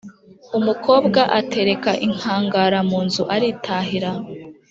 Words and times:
Umukobwa 0.57 1.21
atereka 1.39 1.91
inkangara 2.05 2.79
mu 2.89 2.99
nzu 3.05 3.23
aritahira 3.35 4.11